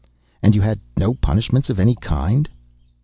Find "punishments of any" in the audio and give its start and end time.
1.13-1.93